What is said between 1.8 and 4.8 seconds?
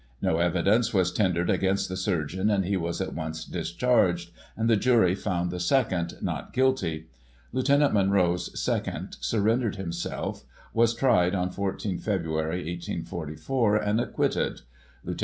the surgeon, and he was at once discharged, and the